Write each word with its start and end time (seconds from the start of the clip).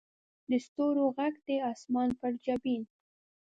د 0.49 0.51
ستورو 0.65 1.05
ږغ 1.15 1.33
دې 1.45 1.57
د 1.61 1.65
اسمان 1.73 2.09
پر 2.19 2.31
جبین 2.43 2.81